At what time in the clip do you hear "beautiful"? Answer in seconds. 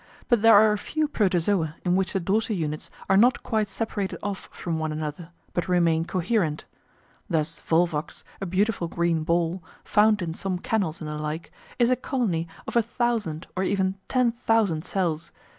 8.47-8.87